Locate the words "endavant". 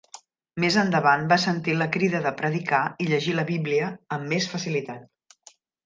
0.83-1.27